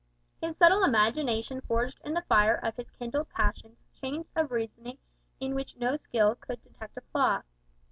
His 0.41 0.57
subtle 0.57 0.83
imagination 0.83 1.61
forged 1.61 2.01
in 2.03 2.15
the 2.15 2.23
fire 2.23 2.55
of 2.55 2.75
his 2.75 2.89
kindled 2.89 3.29
passions 3.29 3.77
chains 3.93 4.25
of 4.35 4.49
reasoning 4.51 4.97
in 5.39 5.53
which 5.53 5.77
no 5.77 5.95
skill 5.95 6.33
could 6.33 6.59
detect 6.63 6.97
a 6.97 7.01
flaw. 7.01 7.43